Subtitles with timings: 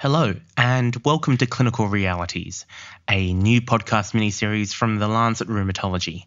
[0.00, 2.64] Hello, and welcome to Clinical Realities,
[3.06, 6.24] a new podcast miniseries from the Lancet Rheumatology,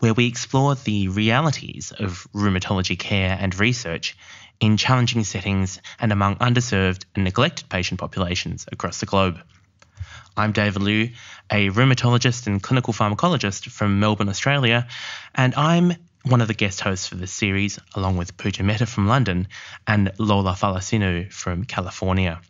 [0.00, 4.16] where we explore the realities of rheumatology care and research
[4.58, 9.38] in challenging settings and among underserved and neglected patient populations across the globe.
[10.36, 11.12] I'm David Liew,
[11.48, 14.88] a rheumatologist and clinical pharmacologist from Melbourne, Australia,
[15.32, 15.92] and I'm
[16.24, 19.46] one of the guest hosts for this series, along with Pooja Mehta from London
[19.86, 22.40] and Lola Falasinnu from California.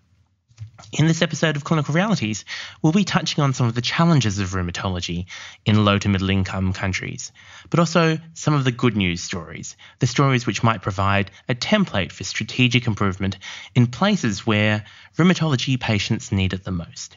[0.93, 2.45] In this episode of Clinical Realities,
[2.83, 5.25] we'll be touching on some of the challenges of rheumatology
[5.65, 7.33] in low to middle income countries,
[7.71, 12.13] but also some of the good news stories, the stories which might provide a template
[12.13, 13.39] for strategic improvement
[13.75, 14.85] in places where
[15.17, 17.17] rheumatology patients need it the most.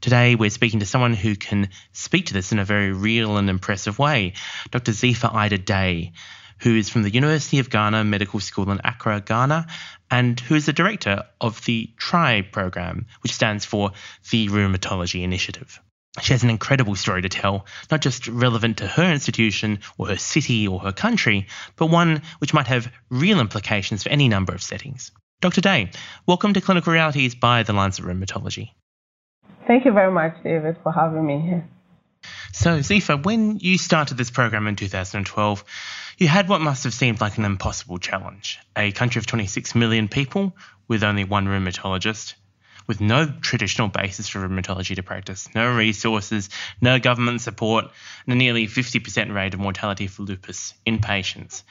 [0.00, 3.48] Today, we're speaking to someone who can speak to this in a very real and
[3.48, 4.32] impressive way
[4.72, 4.90] Dr.
[4.90, 6.12] Dzifa Ida Dey
[6.60, 9.66] who is from the University of Ghana Medical School in Accra, Ghana,
[10.10, 13.92] and who is the director of the TRI program, which stands for
[14.30, 15.80] the Rheumatology Initiative.
[16.20, 20.16] She has an incredible story to tell, not just relevant to her institution or her
[20.16, 24.62] city or her country, but one which might have real implications for any number of
[24.62, 25.10] settings.
[25.40, 25.60] Dr.
[25.60, 25.90] Dey,
[26.26, 28.70] welcome to Clinical Realities by the Lancet of Rheumatology.
[29.66, 31.68] Thank you very much, David, for having me here.
[32.52, 35.64] So, Dzifa, when you started this program in 2012,
[36.18, 40.08] you had what must have seemed like an impossible challenge a country of 26 million
[40.08, 42.34] people with only one rheumatologist,
[42.86, 47.86] with no traditional basis for rheumatology to practice, no resources, no government support,
[48.26, 51.64] and a nearly 50% rate of mortality for lupus in patients.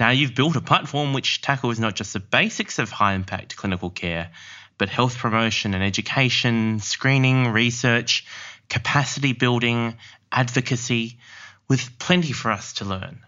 [0.00, 3.90] Now, you've built a platform which tackles not just the basics of high impact clinical
[3.90, 4.30] care,
[4.78, 8.26] but health promotion and education, screening, research,
[8.68, 9.96] capacity building,
[10.32, 11.18] advocacy,
[11.68, 13.20] with plenty for us to learn.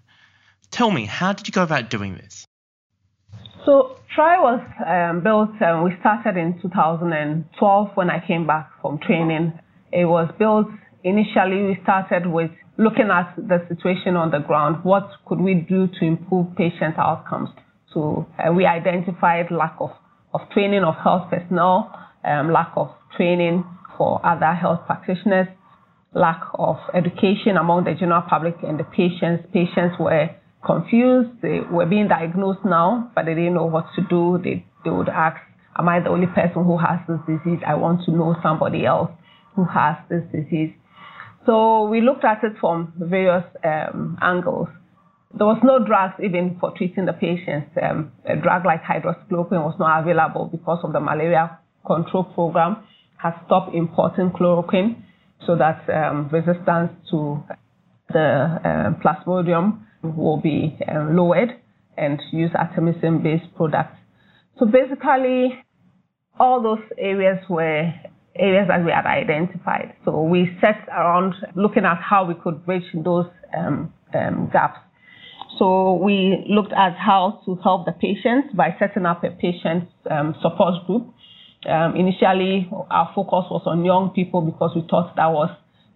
[0.70, 2.47] Tell me, how did you go about doing this?
[3.64, 8.98] So, TRI was um, built, um, we started in 2012 when I came back from
[8.98, 9.53] training.
[9.92, 10.69] It was built
[11.05, 14.84] initially, we started with looking at the situation on the ground.
[14.84, 17.50] What could we do to improve patient outcomes?
[17.93, 19.91] So, uh, we identified lack of,
[20.34, 21.93] of training of health personnel,
[22.25, 23.65] um, lack of training
[23.97, 25.49] for other health practitioners,
[26.15, 29.44] lack of education among the general public and the patients.
[29.53, 30.31] Patients were
[30.66, 31.31] confused.
[31.41, 34.41] They were being diagnosed now, but they didn't know what to do.
[34.43, 35.38] They, they would ask,
[35.78, 37.60] Am I the only person who has this disease?
[37.66, 39.10] I want to know somebody else
[39.55, 40.72] who has this disease.
[41.44, 44.69] So we looked at it from various um, angles.
[45.37, 47.71] There was no drugs even for treating the patients.
[47.81, 52.78] Um, a drug like hydroxychloroquine was not available because of the malaria control program
[53.19, 55.03] has stopped importing chloroquine
[55.47, 57.43] so that um, resistance to
[58.12, 61.61] the uh, plasmodium will be um, lowered
[61.97, 63.97] and use artemisinin-based products.
[64.59, 65.59] So basically,
[66.39, 67.93] all those areas were
[68.39, 69.94] areas that we had identified.
[70.05, 74.78] So we set around looking at how we could bridge those um, um, gaps.
[75.59, 80.34] So we looked at how to help the patients by setting up a patient um,
[80.43, 81.15] support group.
[81.67, 85.50] Um, initially, our focus was on young people because we thought that was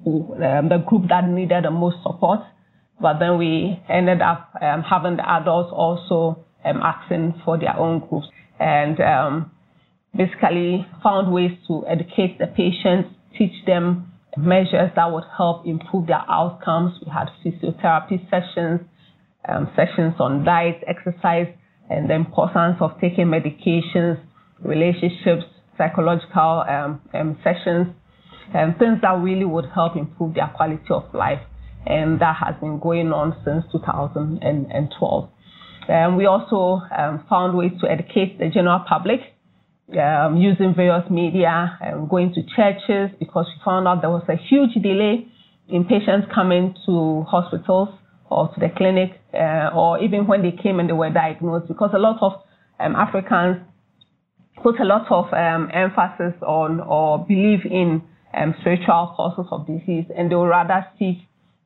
[0.07, 2.41] um, the group that needed the most support.
[3.01, 8.07] But then we ended up um, having the adults also um, asking for their own
[8.07, 8.27] groups
[8.59, 9.51] and um,
[10.15, 13.09] basically found ways to educate the patients,
[13.39, 16.93] teach them measures that would help improve their outcomes.
[17.05, 18.81] We had physiotherapy sessions,
[19.49, 21.49] um, sessions on diet, exercise,
[21.89, 24.21] and the importance of taking medications,
[24.63, 25.45] relationships,
[25.79, 27.89] psychological um, um, sessions,
[28.53, 31.41] and things that really would help improve their quality of life
[31.87, 35.31] and that has been going on since 2012.
[35.89, 39.21] Um, we also um, found ways to educate the general public
[39.99, 44.37] um, using various media, and going to churches because we found out there was a
[44.37, 45.27] huge delay
[45.69, 47.89] in patients coming to hospitals
[48.31, 51.91] or to the clinic, uh, or even when they came and they were diagnosed, because
[51.95, 52.33] a lot of
[52.79, 53.57] um, Africans
[54.63, 58.03] put a lot of um, emphasis on or believe in
[58.35, 61.19] um, spiritual causes of disease, and they would rather seek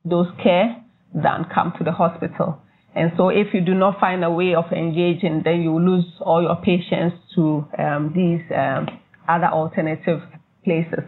[0.05, 2.61] those care than come to the hospital.
[2.95, 6.41] And so if you do not find a way of engaging, then you lose all
[6.41, 8.87] your patients to um, these um,
[9.27, 10.21] other alternative
[10.63, 11.03] places.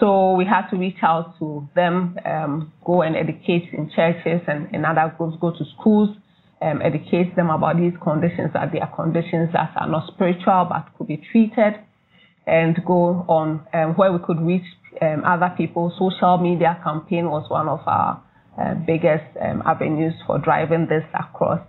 [0.00, 4.74] So we had to reach out to them, um, go and educate in churches and
[4.74, 6.10] in other groups, go to schools,
[6.60, 10.88] um, educate them about these conditions, that they are conditions that are not spiritual but
[10.98, 11.74] could be treated,
[12.46, 14.64] and go on um, where we could reach
[15.02, 15.92] um, other people.
[15.98, 18.22] Social media campaign was one of our
[18.58, 21.60] uh, biggest um, avenues for driving this across.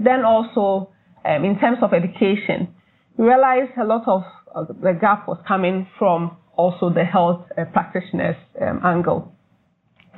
[0.00, 0.90] Then also,
[1.24, 2.74] um, in terms of education,
[3.16, 4.22] we realized a lot of
[4.54, 9.32] uh, the gap was coming from also the health uh, practitioners um, angle.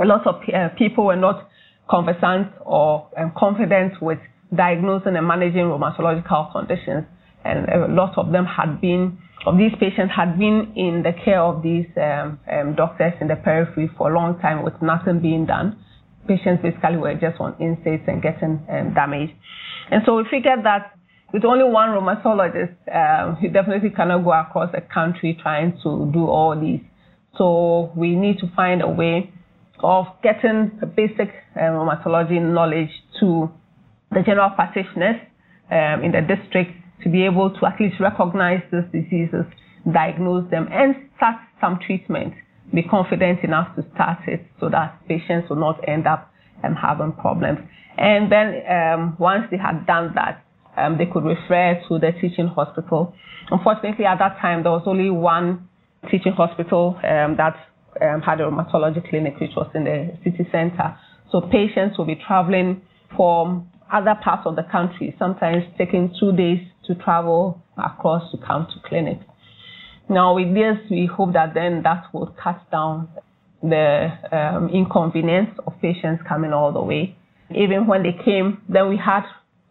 [0.00, 1.48] A lot of uh, people were not
[1.88, 4.18] conversant or um, confident with
[4.54, 7.04] diagnosing and managing rheumatological conditions,
[7.44, 11.40] and a lot of them had been of these patients had been in the care
[11.40, 15.46] of these um, um, doctors in the periphery for a long time with nothing being
[15.46, 15.78] done.
[16.28, 19.32] Patients basically were just on NSAIDs and getting um, damaged.
[19.90, 20.92] And so we figured that
[21.32, 26.26] with only one rheumatologist, um, he definitely cannot go across the country trying to do
[26.26, 26.80] all these.
[27.38, 29.32] So we need to find a way
[29.82, 32.90] of getting basic um, rheumatology knowledge
[33.20, 33.50] to
[34.10, 35.16] the general practitioners
[35.70, 39.44] um, in the district to be able to at least recognize these diseases,
[39.90, 42.34] diagnose them, and start some treatment.
[42.72, 46.32] Be confident enough to start it so that patients will not end up
[46.62, 47.58] um, having problems.
[47.98, 50.44] And then um, once they had done that,
[50.76, 53.14] um, they could refer to the teaching hospital.
[53.50, 55.68] Unfortunately, at that time, there was only one
[56.10, 57.56] teaching hospital um, that
[58.00, 60.96] um, had a rheumatology clinic, which was in the city center.
[61.32, 62.82] So patients will be traveling
[63.16, 68.66] from other parts of the country, sometimes taking two days to travel across to come
[68.66, 69.18] to clinic.
[70.08, 73.08] Now, with this, we hope that then that will cut down
[73.62, 77.16] the um, inconvenience of patients coming all the way.
[77.54, 79.22] Even when they came, then we had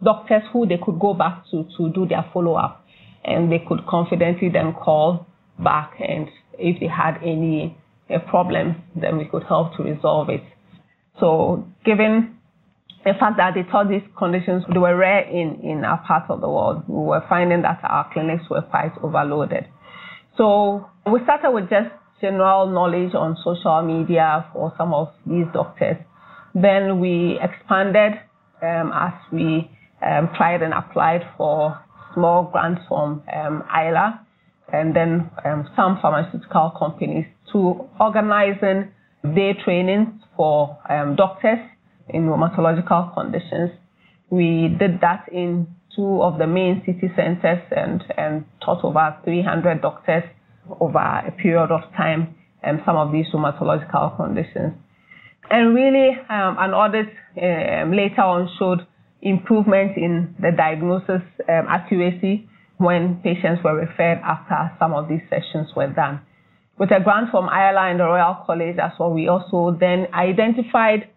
[0.03, 2.85] doctors who they could go back to to do their follow up,
[3.25, 5.27] and they could confidently then call
[5.61, 6.27] back, and
[6.57, 7.77] if they had any
[8.09, 10.43] uh, problems, then we could help to resolve it.
[11.19, 12.38] So, given
[13.05, 16.41] the fact that they thought these conditions they were rare in, in our part of
[16.41, 16.83] the world.
[16.87, 19.65] We were finding that our clinics were quite overloaded.
[20.37, 21.89] So we started with just
[22.21, 25.97] general knowledge on social media for some of these doctors.
[26.53, 28.19] Then we expanded
[28.61, 29.71] um, as we
[30.05, 31.79] um, tried and applied for
[32.13, 34.25] small grants from um, ILA
[34.73, 38.91] and then um, some pharmaceutical companies to organizing
[39.35, 41.59] day trainings for um, doctors
[42.09, 43.71] in rheumatological conditions.
[44.29, 49.81] We did that in two of the main city centers and, and taught over 300
[49.81, 50.23] doctors
[50.79, 54.73] over a period of time and some of these rheumatological conditions.
[55.49, 57.07] And really, um, an audit
[57.41, 58.85] um, later on showed
[59.21, 62.47] improvement in the diagnosis um, accuracy
[62.77, 66.21] when patients were referred after some of these sessions were done.
[66.77, 71.09] With a grant from ILA and the Royal College as well, we also then identified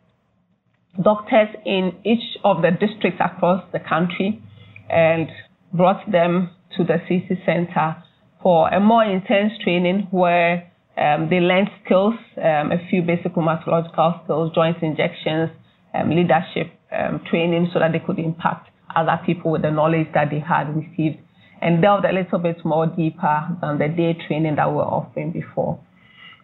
[1.00, 4.42] doctors in each of the districts across the country
[4.90, 5.28] and
[5.72, 8.02] brought them to the CC Center
[8.42, 14.24] for a more intense training where um, they learned skills, um, a few basic rheumatological
[14.24, 15.50] skills, joint injections,
[15.94, 20.28] um, leadership um, training so that they could impact other people with the knowledge that
[20.30, 21.18] they had received
[21.62, 25.30] and delved a little bit more deeper than the day training that we were offering
[25.32, 25.80] before.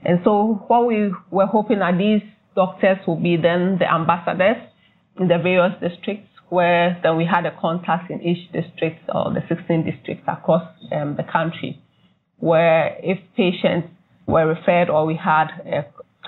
[0.04, 2.22] And so what we were hoping that these
[2.58, 4.60] doctors will be then the ambassadors
[5.20, 9.42] in the various districts where then we had a contact in each district or the
[9.48, 11.80] 16 districts across um, the country
[12.38, 13.88] where if patients
[14.26, 15.80] were referred or we had a,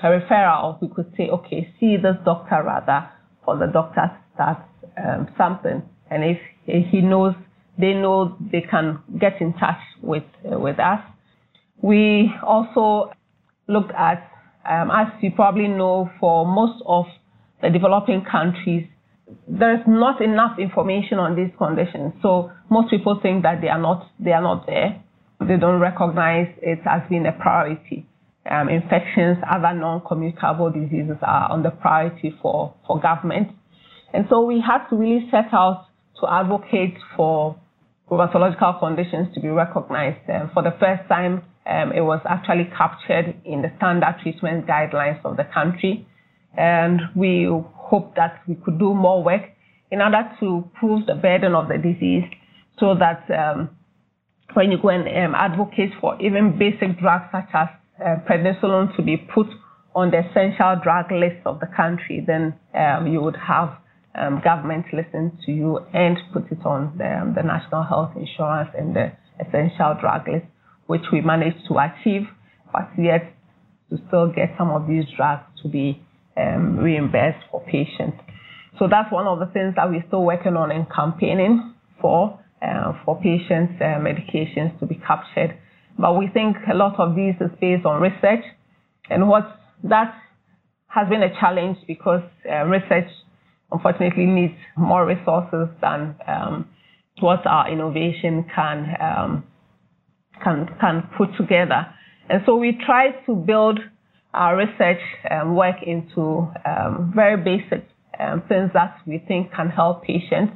[0.05, 3.09] a, referral, we could say, okay, see this doctor rather
[3.43, 4.59] for the doctor to start
[5.03, 5.81] um, something.
[6.09, 7.33] And if, he knows,
[7.77, 11.01] they know they can get in touch with, uh, with us.
[11.81, 13.11] We also
[13.67, 14.30] looked at
[14.69, 17.05] um, as you probably know, for most of
[17.61, 18.87] the developing countries,
[19.47, 22.13] there's not enough information on these conditions.
[22.21, 25.01] So most people think that they are not they are not there.
[25.39, 28.05] They don't recognize it as being a priority.
[28.49, 33.49] Um, infections, other non-communicable diseases are on the priority for, for government.
[34.13, 35.85] And so we had to really set out
[36.19, 37.55] to advocate for
[38.09, 40.27] rheumatological conditions to be recognized.
[40.29, 45.23] Um, for the first time, um, it was actually captured in the standard treatment guidelines
[45.23, 46.07] of the country.
[46.57, 49.43] And we hope that we could do more work
[49.91, 52.23] in order to prove the burden of the disease
[52.79, 53.69] so that um,
[54.53, 57.67] when you go and um, advocate for even basic drugs such as
[58.03, 59.47] uh, prednisolone to be put
[59.93, 63.77] on the essential drug list of the country, then um, you would have
[64.15, 68.95] um, government listen to you and put it on the, the national health insurance and
[68.95, 70.45] the essential drug list
[70.91, 72.27] which we managed to achieve,
[72.73, 73.23] but yet
[73.89, 75.87] to still get some of these drugs to be
[76.35, 78.17] um, reimbursed for patients.
[78.77, 82.91] So that's one of the things that we're still working on and campaigning for, uh,
[83.05, 85.57] for patients' uh, medications to be captured.
[85.97, 88.43] But we think a lot of this is based on research,
[89.09, 89.45] and what
[89.85, 90.13] that
[90.87, 93.09] has been a challenge because uh, research
[93.71, 96.67] unfortunately needs more resources than um,
[97.21, 99.43] what our innovation can um,
[100.43, 101.87] can, can put together.
[102.29, 103.79] And so we try to build
[104.33, 107.85] our research um, work into um, very basic
[108.19, 110.53] um, things that we think can help patients,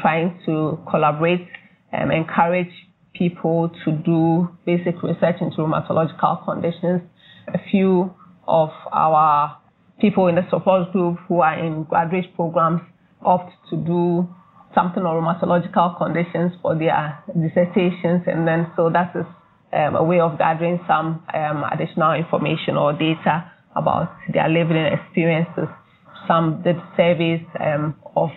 [0.00, 1.46] trying to collaborate
[1.92, 2.72] and encourage
[3.14, 7.02] people to do basic research into rheumatological conditions.
[7.48, 8.12] A few
[8.46, 9.56] of our
[10.00, 12.80] people in the support group who are in graduate programs
[13.22, 14.28] opt to do
[14.74, 19.26] something on rheumatological conditions for their dissertations, and then so that is
[19.72, 25.68] um, a way of gathering some um, additional information or data about their living experiences.
[26.28, 28.30] Some did surveys um, of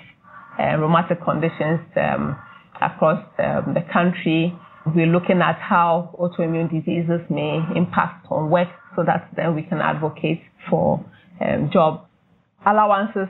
[0.60, 2.38] uh, rheumatic conditions um,
[2.82, 4.54] across um, the country.
[4.96, 9.80] We're looking at how autoimmune diseases may impact on work so that then we can
[9.80, 11.06] advocate for
[11.40, 12.08] um, job
[12.66, 13.30] allowances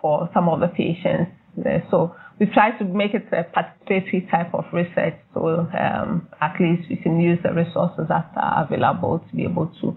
[0.00, 1.32] for some of the patients.
[1.58, 5.46] Uh, so we try to make it a participatory type of research so
[5.78, 9.96] um, at least we can use the resources that are available to be able to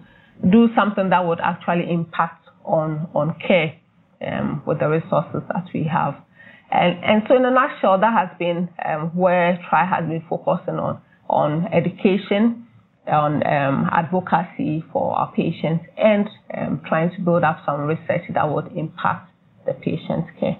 [0.51, 3.75] do something that would actually impact on, on care
[4.27, 6.13] um, with the resources that we have.
[6.71, 10.75] And, and so in a nutshell, that has been um, where TRI has been focusing
[10.75, 12.67] on, on education,
[13.07, 18.47] on um, advocacy for our patients, and um, trying to build up some research that
[18.47, 19.31] would impact
[19.65, 20.59] the patient's care.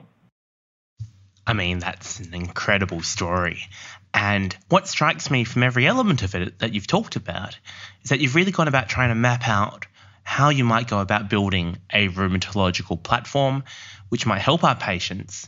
[1.48, 3.68] I mean, that's an incredible story.
[4.14, 7.58] And what strikes me from every element of it that you've talked about
[8.04, 9.86] is that you've really gone about trying to map out
[10.24, 13.64] how you might go about building a rheumatological platform
[14.10, 15.48] which might help our patients.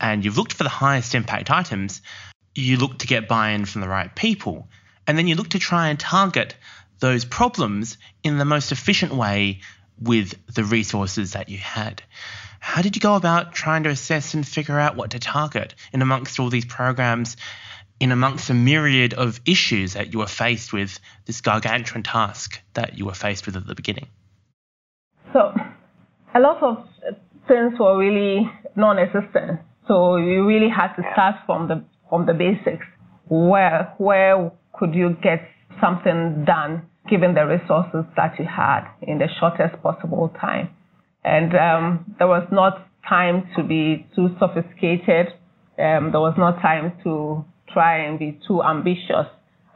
[0.00, 2.02] And you've looked for the highest impact items.
[2.54, 4.68] You look to get buy in from the right people.
[5.06, 6.56] And then you look to try and target
[6.98, 9.60] those problems in the most efficient way
[10.00, 12.02] with the resources that you had.
[12.62, 16.00] How did you go about trying to assess and figure out what to target in
[16.00, 17.36] amongst all these programs,
[17.98, 22.96] in amongst a myriad of issues that you were faced with, this gargantuan task that
[22.96, 24.06] you were faced with at the beginning?
[25.32, 25.52] So,
[26.36, 26.86] a lot of
[27.48, 29.58] things were really non-existent.
[29.88, 32.86] So you really had to start from the from the basics.
[33.28, 35.40] Where where could you get
[35.80, 40.68] something done given the resources that you had in the shortest possible time?
[41.24, 45.28] And um, there was not time to be too sophisticated.
[45.78, 49.26] Um, there was not time to try and be too ambitious.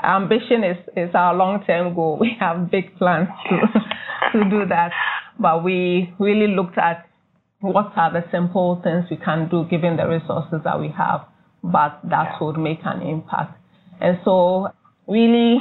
[0.02, 2.18] Ambition is, is our long-term goal.
[2.20, 3.58] We have big plans to,
[4.38, 4.90] to do that.
[5.38, 7.06] But we really looked at
[7.60, 11.26] what are the simple things we can do given the resources that we have,
[11.62, 13.58] but that would make an impact.
[14.00, 14.68] And so
[15.06, 15.58] really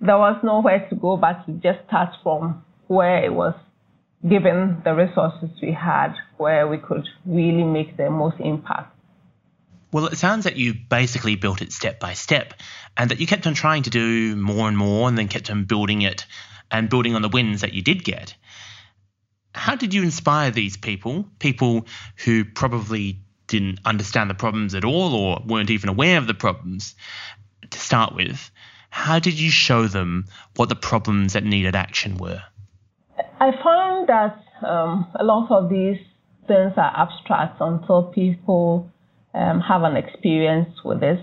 [0.00, 3.54] there was nowhere to go but to just start from where it was
[4.28, 8.90] given the resources we had where we could really make the most impact.
[9.92, 12.54] Well, it sounds that you basically built it step by step
[12.96, 15.64] and that you kept on trying to do more and more and then kept on
[15.64, 16.26] building it
[16.70, 18.34] and building on the wins that you did get.
[19.54, 21.86] How did you inspire these people, people
[22.24, 26.96] who probably didn't understand the problems at all or weren't even aware of the problems
[27.70, 28.50] to start with?
[28.90, 30.24] How did you show them
[30.56, 32.42] what the problems that needed action were?
[33.40, 35.98] I find that um, a lot of these
[36.46, 38.90] things are abstract until people
[39.34, 41.18] um, have an experience with this.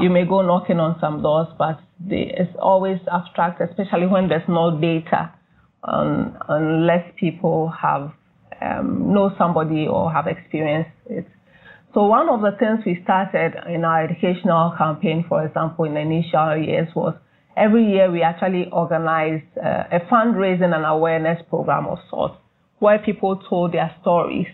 [0.00, 4.48] You may go knocking on some doors, but they, it's always abstract, especially when there's
[4.48, 5.32] no data,
[5.84, 8.12] um, unless people have
[8.60, 11.26] um, know somebody or have experienced it.
[11.94, 16.00] So one of the things we started in our educational campaign, for example, in the
[16.00, 17.14] initial years was
[17.56, 22.34] every year we actually organized uh, a fundraising and awareness program of sorts
[22.78, 24.46] where people told their stories,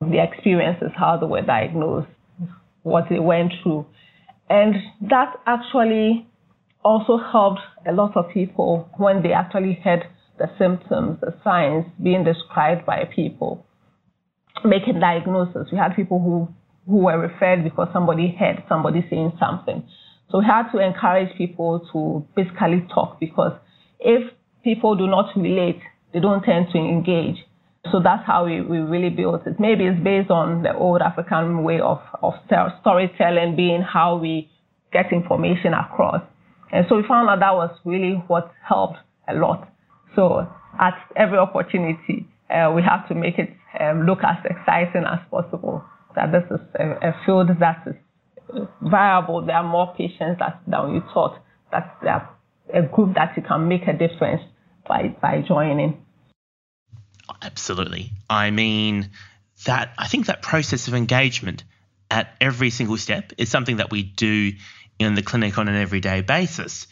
[0.00, 2.08] their experiences, how they were diagnosed,
[2.82, 3.86] what they went through.
[4.48, 4.74] And
[5.08, 6.26] that actually
[6.84, 10.04] also helped a lot of people when they actually had
[10.38, 13.64] the symptoms, the signs being described by people,
[14.64, 15.68] making diagnosis.
[15.70, 16.48] We had people who,
[16.90, 19.86] who were referred because somebody heard somebody saying something.
[20.30, 23.52] So we had to encourage people to basically talk because
[23.98, 24.32] if
[24.62, 25.80] people do not relate,
[26.12, 27.36] they don't tend to engage.
[27.90, 29.58] So that's how we, we really built it.
[29.58, 32.34] Maybe it's based on the old African way of, of
[32.80, 34.50] storytelling being how we
[34.92, 36.22] get information across.
[36.72, 39.68] And so we found that that was really what helped a lot.
[40.14, 40.46] So
[40.78, 45.82] at every opportunity, uh, we have to make it um, look as exciting as possible.
[46.14, 47.94] That this is a, a field that is
[48.80, 51.38] viable, there are more patients that, than you thought,
[51.72, 52.36] that there are
[52.72, 54.42] a group that you can make a difference
[54.86, 56.04] by, by joining.
[57.42, 58.10] Absolutely.
[58.28, 59.10] I mean,
[59.66, 61.64] that I think that process of engagement
[62.10, 64.52] at every single step is something that we do
[64.98, 66.86] in the clinic on an everyday basis.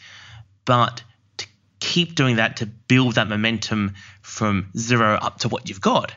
[0.65, 1.03] but
[1.37, 1.47] to
[1.79, 6.13] keep doing that to build that momentum from zero up to what you've got,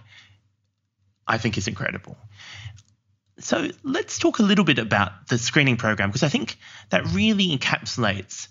[1.26, 2.16] I think is incredible.
[3.42, 6.56] So let's talk a little bit about the screening program because I think
[6.90, 8.48] that really encapsulates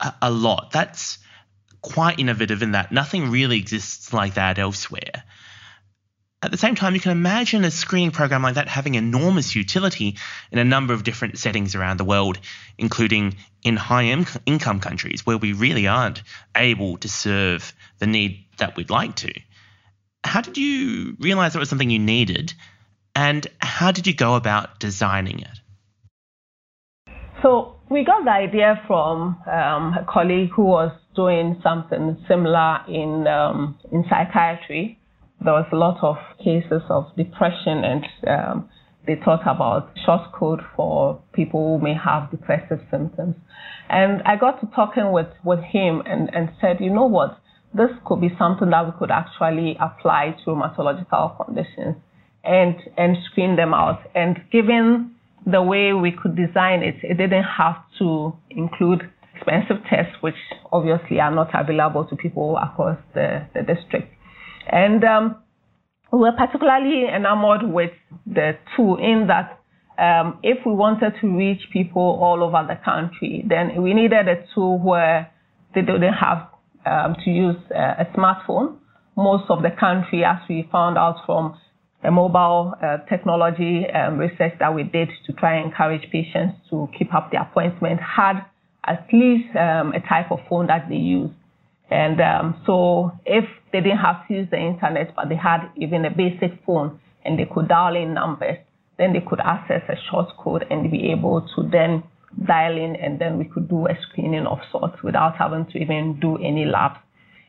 [0.00, 0.70] a, a lot.
[0.70, 1.18] That's
[1.80, 5.24] quite innovative in that nothing really exists like that elsewhere.
[6.42, 10.18] At the same time, you can imagine a screening program like that having enormous utility
[10.52, 12.38] in a number of different settings around the world,
[12.76, 14.04] including in high
[14.44, 16.22] income countries where we really aren't
[16.54, 19.32] able to serve the need that we'd like to.
[20.22, 22.52] How did you realize that was something you needed,
[23.14, 25.58] and how did you go about designing it?
[27.42, 33.26] So, we got the idea from um, a colleague who was doing something similar in,
[33.26, 34.98] um, in psychiatry
[35.44, 38.68] there was a lot of cases of depression and um,
[39.06, 43.36] they thought about short code for people who may have depressive symptoms.
[43.90, 47.38] And I got to talking with, with him and, and said, you know what,
[47.74, 51.96] this could be something that we could actually apply to rheumatological conditions
[52.44, 54.00] and, and screen them out.
[54.14, 55.14] And given
[55.46, 60.34] the way we could design it, it didn't have to include expensive tests, which
[60.72, 64.12] obviously are not available to people across the, the district.
[64.70, 65.36] And um,
[66.12, 67.90] we were particularly enamored with
[68.26, 69.60] the tool in that
[69.98, 74.44] um, if we wanted to reach people all over the country, then we needed a
[74.54, 75.30] tool where
[75.74, 76.48] they didn't have
[76.86, 78.76] um, to use a smartphone.
[79.16, 81.56] Most of the country, as we found out from
[82.04, 86.86] the mobile uh, technology um, research that we did to try and encourage patients to
[86.96, 88.44] keep up the appointment, had
[88.86, 91.30] at least um, a type of phone that they use.
[91.90, 96.04] And um, so if they didn't have to use the internet, but they had even
[96.04, 98.58] a basic phone and they could dial in numbers,
[98.98, 102.02] then they could access a short code and be able to then
[102.46, 106.18] dial in and then we could do a screening of sorts without having to even
[106.20, 106.98] do any labs.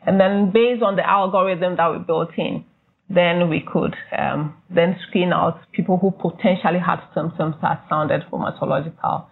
[0.06, 2.64] And then based on the algorithm that we built in,
[3.10, 9.26] then we could um, then screen out people who potentially had symptoms that sounded rheumatological.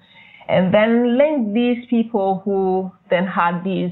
[0.47, 3.91] And then link these people who then had these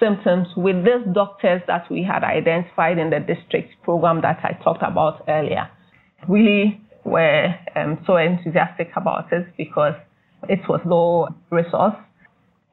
[0.00, 4.82] symptoms with these doctors that we had identified in the district program that I talked
[4.82, 5.70] about earlier.
[6.28, 9.94] Really were um, so enthusiastic about it because
[10.48, 11.94] it was low resource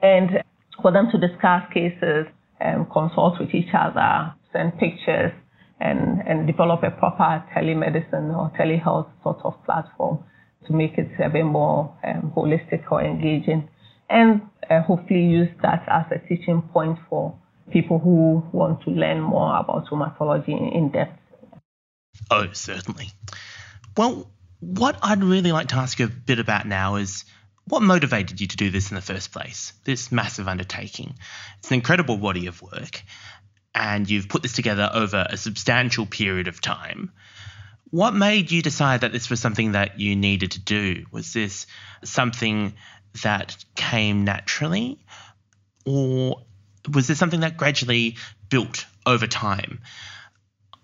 [0.02, 0.42] and
[0.82, 2.26] for them to discuss cases
[2.60, 5.32] and consult with each other, send pictures
[5.82, 10.24] and, and develop a proper telemedicine or telehealth sort of platform
[10.68, 13.68] to make it a bit more um, holistic or engaging
[14.10, 17.38] and uh, hopefully use that as a teaching point for
[17.72, 21.18] people who want to learn more about rheumatology in depth.
[22.30, 23.10] Oh, certainly.
[23.98, 27.26] Well, what I'd really like to ask you a bit about now is
[27.66, 31.16] what motivated you to do this in the first place, this massive undertaking?
[31.60, 33.02] It's an incredible body of work,
[33.82, 37.12] and you've put this together over a substantial period of time.
[37.90, 41.06] What made you decide that this was something that you needed to do?
[41.12, 41.66] Was this
[42.04, 42.74] something
[43.24, 45.00] that came naturally,
[45.84, 46.44] or
[46.94, 48.18] was there something that gradually
[48.50, 49.82] built over time?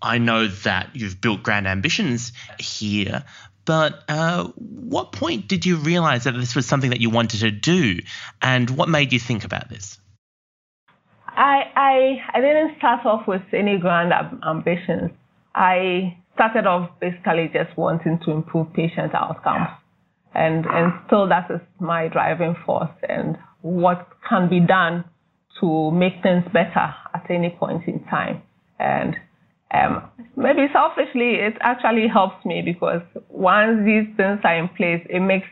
[0.02, 3.24] I know that you've built grand ambitions here,
[3.64, 7.52] but uh, what point did you realize that this was something that you wanted to
[7.52, 8.00] do,
[8.42, 10.00] and what made you think about this?
[11.38, 14.12] I I, I didn't start off with any grand
[14.46, 15.12] ambitions.
[15.54, 19.70] I started off basically just wanting to improve patient outcomes.
[20.34, 25.06] And and still that is my driving force and what can be done
[25.62, 28.42] to make things better at any point in time.
[28.80, 29.16] And
[29.74, 35.20] um, maybe selfishly it actually helps me because once these things are in place it
[35.20, 35.48] makes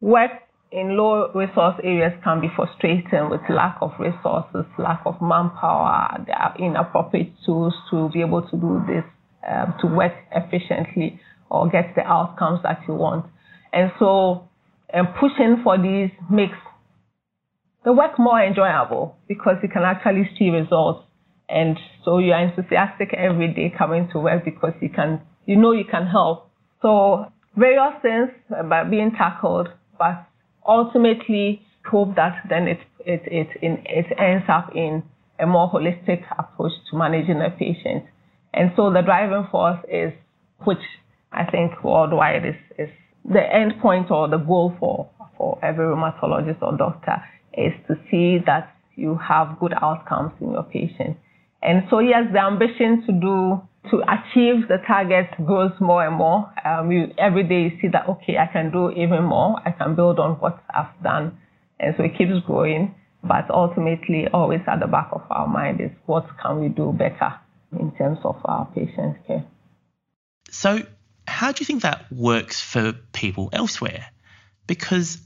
[0.00, 0.30] work
[0.72, 6.36] in low resource areas can be frustrating with lack of resources, lack of manpower, there
[6.36, 9.04] are inappropriate tools to be able to do this,
[9.48, 13.26] um, to work efficiently or get the outcomes that you want.
[13.72, 14.48] And so
[14.94, 16.58] um, pushing for these makes
[17.84, 21.04] the work more enjoyable because you can actually see results.
[21.48, 25.72] And so you are enthusiastic every day coming to work because you can, you know
[25.72, 26.48] you can help.
[26.80, 30.29] So various things are being tackled, but
[30.66, 35.02] ultimately hope that then it, it, it, it ends up in
[35.38, 38.04] a more holistic approach to managing a patient.
[38.52, 40.12] And so the driving force is,
[40.64, 40.82] which
[41.32, 42.88] I think worldwide is, is
[43.24, 47.22] the end point or the goal for, for every rheumatologist or doctor
[47.54, 51.16] is to see that you have good outcomes in your patient.
[51.62, 56.52] And so, yes, the ambition to do, to achieve the target grows more and more.
[56.64, 59.56] Um, you, every day you see that, okay, I can do even more.
[59.64, 61.38] I can build on what I've done.
[61.78, 62.94] And so it keeps growing.
[63.22, 67.34] But ultimately, always at the back of our mind is what can we do better
[67.78, 69.44] in terms of our patients' care.
[70.50, 70.80] So,
[71.26, 74.06] how do you think that works for people elsewhere?
[74.66, 75.18] Because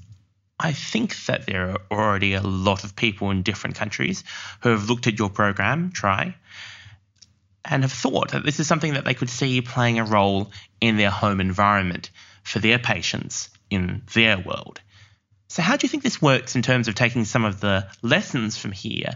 [0.59, 4.25] I think that there are already a lot of people in different countries
[4.61, 6.37] who have looked at your program, TRI,
[7.65, 10.51] and have thought that this is something that they could see playing a role
[10.81, 12.11] in their home environment
[12.43, 14.81] for their patients in their world.
[15.49, 18.57] So, how do you think this works in terms of taking some of the lessons
[18.57, 19.11] from here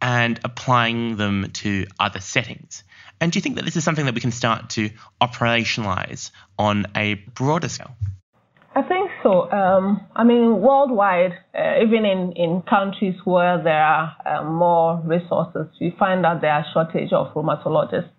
[0.00, 2.84] and applying them to other settings?
[3.20, 6.86] And do you think that this is something that we can start to operationalize on
[6.96, 7.94] a broader scale?
[8.74, 9.50] I think so.
[9.50, 15.66] Um, I mean, worldwide, uh, even in, in countries where there are uh, more resources,
[15.80, 18.10] we find that there are shortage of rheumatologists,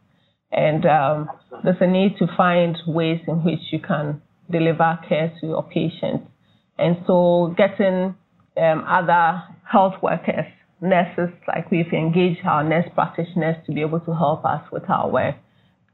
[0.51, 1.29] and um,
[1.63, 6.27] there's a need to find ways in which you can deliver care to your patients.
[6.77, 8.15] And so, getting
[8.57, 10.45] um, other health workers
[10.81, 15.09] nurses, like we've engaged our nurse practitioners to be able to help us with our
[15.09, 15.35] work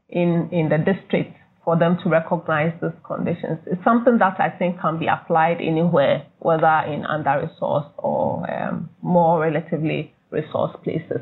[0.08, 1.34] in, in the district
[1.68, 3.58] for them to recognize these conditions.
[3.66, 9.38] It's something that I think can be applied anywhere, whether in under-resourced or um, more
[9.38, 11.20] relatively resourced places.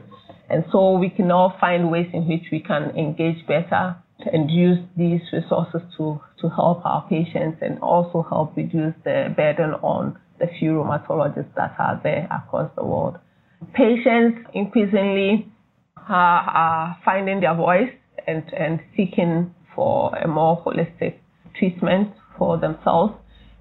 [0.49, 3.97] And so we can all find ways in which we can engage better
[4.33, 9.71] and use these resources to, to help our patients and also help reduce the burden
[9.83, 13.19] on the few rheumatologists that are there across the world.
[13.75, 15.51] Patients increasingly
[16.09, 17.91] are, are finding their voice
[18.29, 21.19] and, and seeking for a more holistic
[21.57, 23.15] treatment for themselves.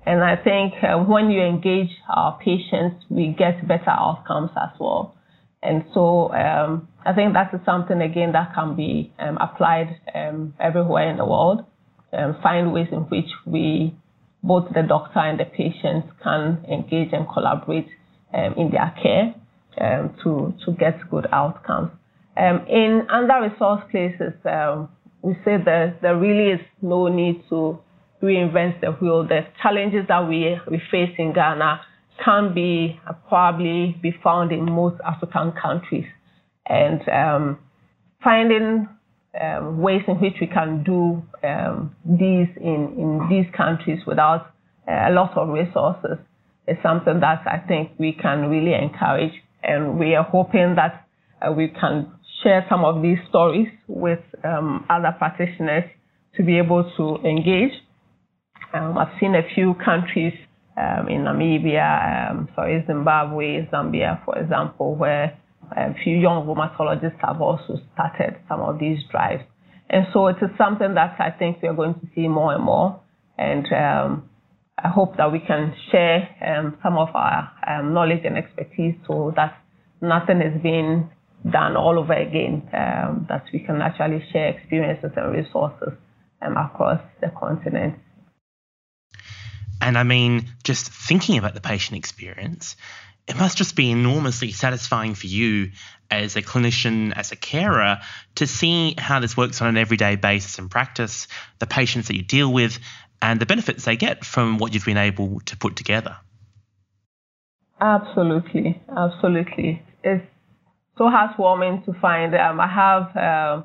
[0.07, 5.15] And I think uh, when you engage our patients, we get better outcomes as well.
[5.61, 10.53] And so um, I think that is something, again, that can be um, applied um,
[10.59, 11.65] everywhere in the world.
[12.13, 13.95] Um, find ways in which we,
[14.43, 17.89] both the doctor and the patients, can engage and collaborate
[18.33, 19.33] um, in their care
[19.81, 21.91] um, to, to get good outcomes.
[22.37, 24.89] In under-resourced places, um,
[25.25, 27.79] we say that there really is no need to
[28.21, 29.27] reinvent the wheel.
[29.27, 31.81] The challenges that we, we face in Ghana
[32.23, 36.05] can be uh, probably be found in most African countries.
[36.67, 37.59] And um,
[38.23, 38.87] finding
[39.41, 44.53] um, ways in which we can do um, these in, in these countries without
[44.87, 46.19] uh, a lot of resources
[46.67, 49.33] is something that I think we can really encourage
[49.63, 51.07] and we are hoping that
[51.41, 52.11] uh, we can
[52.45, 55.83] share some of these stories with um, other practitioners
[56.37, 57.73] to be able to engage.
[58.73, 60.33] Um, I've seen a few countries
[60.77, 65.37] um, in Namibia, um, sorry, Zimbabwe, Zambia, for example, where
[65.75, 69.43] a few young rheumatologists have also started some of these drives.
[69.89, 72.63] And so it is something that I think we are going to see more and
[72.63, 73.01] more.
[73.37, 74.29] And um,
[74.77, 79.33] I hope that we can share um, some of our um, knowledge and expertise so
[79.35, 79.57] that
[80.01, 81.09] nothing is being
[81.49, 85.93] done all over again, um, that we can actually share experiences and resources
[86.41, 87.99] um, across the continent.
[89.81, 92.75] And I mean, just thinking about the patient experience,
[93.27, 95.71] it must just be enormously satisfying for you
[96.09, 97.99] as a clinician, as a carer,
[98.35, 101.27] to see how this works on an everyday basis in practice,
[101.59, 102.79] the patients that you deal with,
[103.21, 106.17] and the benefits they get from what you've been able to put together.
[107.81, 109.81] Absolutely, absolutely.
[110.03, 110.25] It's
[110.97, 112.33] so heartwarming to find.
[112.35, 113.63] Um, I have uh,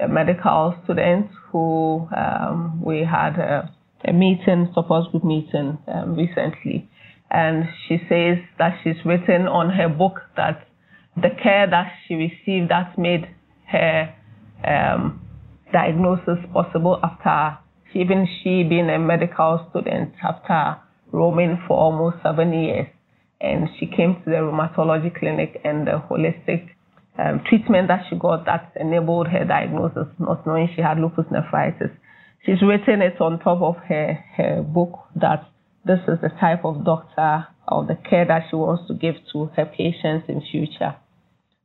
[0.00, 6.88] a medical student who um, we had a, a, meeting, support group meeting um, recently,
[7.30, 10.68] and she says that she's written on her book that
[11.16, 13.28] the care that she received that made
[13.66, 14.14] her
[14.64, 15.20] um,
[15.72, 17.58] diagnosis possible after
[17.94, 22.86] even she being a medical student after roaming for almost seven years.
[23.40, 26.70] And she came to the rheumatology clinic and the holistic
[27.18, 31.90] um, treatment that she got that enabled her diagnosis, not knowing she had lupus nephritis.
[32.44, 35.48] She's written it on top of her, her book that
[35.84, 39.46] this is the type of doctor or the care that she wants to give to
[39.56, 40.96] her patients in future.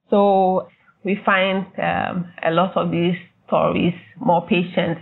[0.09, 0.67] So
[1.03, 3.15] we find um, a lot of these
[3.47, 5.01] stories, more patients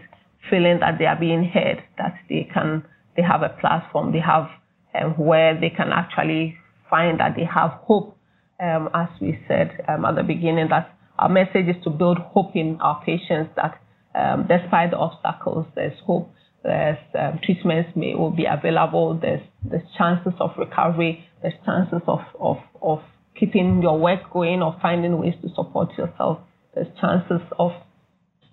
[0.49, 2.83] feeling that they are being heard, that they can,
[3.15, 4.47] they have a platform, they have
[4.93, 6.57] um, where they can actually
[6.91, 8.17] find that they have hope.
[8.59, 12.55] Um, as we said um, at the beginning, that our message is to build hope
[12.55, 13.81] in our patients that
[14.13, 16.31] um, despite the obstacles, there's hope.
[16.63, 19.17] There's um, treatments may will be available.
[19.19, 21.25] There's there's chances of recovery.
[21.41, 22.99] There's chances of, of, of
[23.39, 26.39] keeping your work going or finding ways to support yourself.
[26.75, 27.71] There's chances of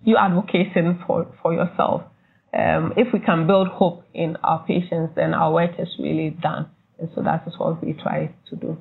[0.05, 2.03] you advocating for, for yourself.
[2.55, 6.71] Um, if we can build hope in our patients, then our work is really done.
[6.99, 8.79] And so that is what we try to do.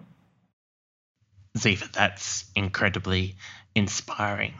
[1.58, 3.36] Dzifa, that's incredibly
[3.76, 4.54] inspiring.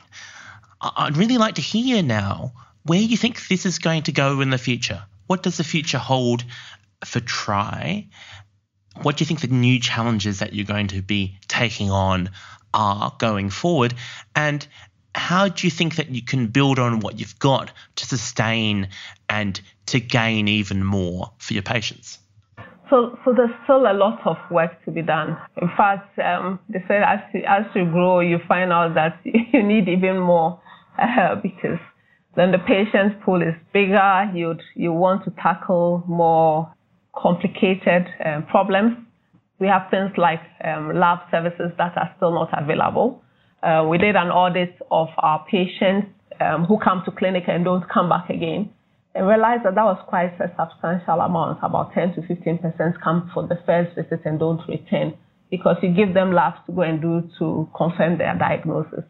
[0.82, 4.50] I'd really like to hear now where you think this is going to go in
[4.50, 5.04] the future.
[5.26, 6.44] What does the future hold
[7.04, 8.10] for TRI?
[9.02, 12.30] What do you think the new challenges that you're going to be taking on
[12.74, 13.94] are going forward?
[14.36, 14.66] And
[15.14, 18.90] how do you think that you can build on what you've got to sustain
[19.28, 22.20] and to gain even more for your patients?
[22.90, 25.38] So, so there's still a lot of work to be done.
[25.62, 29.64] In fact, um, they said as you, as you grow, you find out that you
[29.64, 30.62] need even more
[31.02, 31.80] uh, because
[32.36, 34.32] then the patient pool is bigger.
[34.34, 36.72] You'd you want to tackle more
[37.16, 38.98] complicated um, problems.
[39.60, 43.24] We have things like um, lab services that are still not available.
[43.64, 46.08] Uh, we did an audit of our patients
[46.40, 48.70] um, who come to clinic and don't come back again
[49.22, 51.60] realized that that was quite a substantial amount.
[51.64, 55.18] About 10 to 15 percent come for the first visit and don't return
[55.50, 59.04] because you give them labs to go and do to confirm their diagnosis.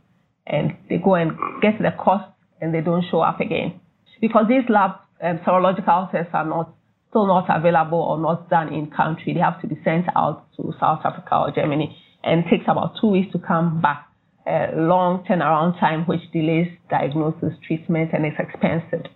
[0.46, 3.80] And they go and get the cost and they don't show up again.
[4.22, 4.92] Because these lab
[5.22, 6.74] um, serological tests are not
[7.10, 9.34] still not available or not done in country.
[9.34, 13.08] They have to be sent out to South Africa or Germany and takes about two
[13.08, 14.04] weeks to come back.
[14.46, 19.12] A long turnaround time, which delays diagnosis, treatment, and is expensive.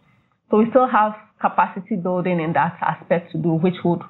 [0.52, 4.02] So we still have capacity building in that aspect to do, which would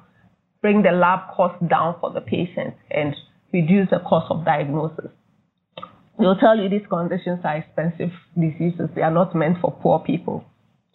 [0.60, 3.14] bring the lab cost down for the patient and
[3.52, 5.10] reduce the cost of diagnosis.
[6.18, 8.90] They'll tell you these conditions are expensive diseases.
[8.94, 10.44] They are not meant for poor people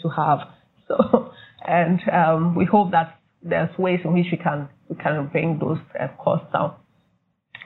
[0.01, 0.39] to have.
[0.87, 1.31] So,
[1.67, 5.79] and um, we hope that there's ways in which we can we can bring those
[5.99, 6.75] uh, costs down.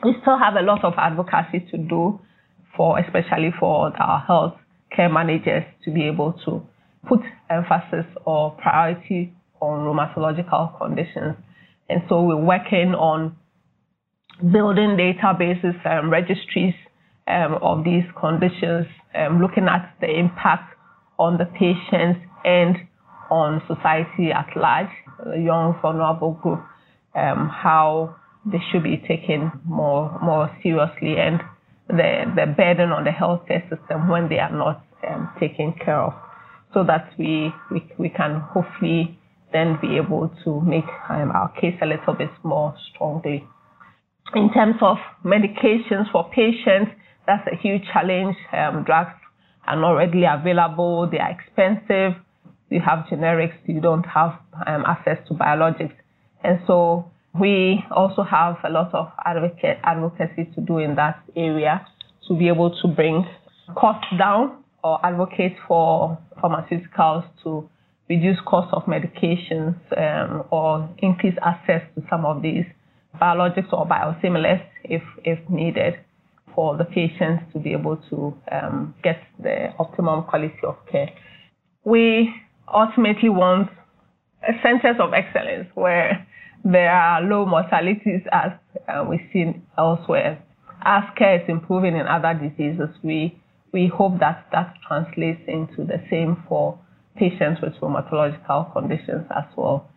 [0.03, 2.19] We still have a lot of advocacy to do
[2.75, 4.53] for, especially for our health
[4.95, 6.65] care managers to be able to
[7.07, 11.35] put emphasis or priority on rheumatological conditions.
[11.89, 13.35] And so we're working on
[14.41, 16.73] building databases and registries
[17.27, 20.75] um, of these conditions, um, looking at the impact
[21.19, 22.75] on the patients and
[23.29, 24.89] on society at large,
[25.23, 26.59] the young vulnerable group,
[27.15, 31.39] um, how they should be taken more more seriously, and
[31.87, 36.13] the the burden on the healthcare system when they are not um, taken care of
[36.73, 39.17] so that we, we, we can hopefully
[39.53, 43.45] then be able to make um, our case a little bit more strongly.
[44.33, 46.91] In terms of medications for patients,
[47.27, 48.35] that's a huge challenge.
[48.53, 49.11] Um, drugs
[49.67, 52.19] are not readily available, they are expensive.
[52.69, 55.93] You have generics, you don't have um, access to biologics.
[56.43, 61.85] And so we also have a lot of advocate, advocacy to do in that area
[62.27, 63.25] to be able to bring
[63.75, 67.69] costs down or advocate for pharmaceuticals to
[68.09, 72.65] reduce cost of medications um, or increase access to some of these
[73.21, 75.93] biologics or biosimilars if, if needed
[76.53, 81.09] for the patients to be able to um, get the optimum quality of care.
[81.85, 82.33] We
[82.67, 83.69] ultimately want
[84.61, 86.27] centers of excellence where
[86.63, 88.51] there are low mortalities as
[88.87, 90.43] uh, we've seen elsewhere.
[90.83, 93.40] As care is improving in other diseases, we
[93.73, 96.77] we hope that that translates into the same for
[97.15, 99.89] patients with rheumatological conditions as well,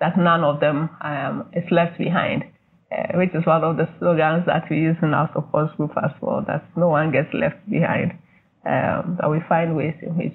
[0.00, 2.44] that none of them um, is left behind,
[2.90, 6.10] uh, which is one of the slogans that we use in our support group as
[6.20, 8.12] well, that no one gets left behind,
[8.66, 10.34] um, that we find ways in which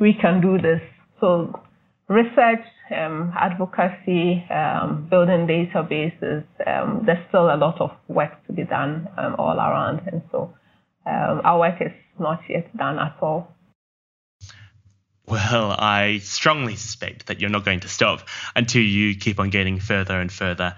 [0.00, 0.80] we can do this.
[1.20, 1.60] So
[2.08, 8.64] research, um, advocacy, um, building databases, um, there's still a lot of work to be
[8.64, 10.02] done um, all around.
[10.10, 10.52] And so
[11.06, 13.54] our work is not yet done at all.
[15.26, 19.80] Well, I strongly suspect that you're not going to stop until you keep on getting
[19.80, 20.76] further and further.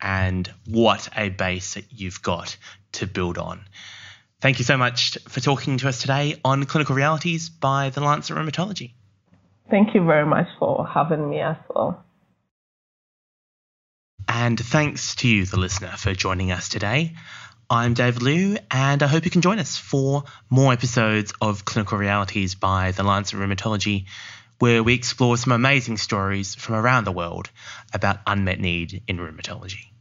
[0.00, 2.56] And what a base you've got
[2.92, 3.60] to build on.
[4.40, 8.36] Thank you so much for talking to us today on Clinical Realities by the Lancet
[8.36, 8.92] Rheumatology.
[9.70, 12.04] Thank you very much for having me as well.
[14.28, 17.14] And thanks to you, the listener, for joining us today.
[17.70, 21.96] I'm David Liew, and I hope you can join us for more episodes of Clinical
[21.96, 24.04] Realities by the Lancet Rheumatology,
[24.58, 27.50] where we explore some amazing stories from around the world
[27.94, 29.93] about unmet need in rheumatology.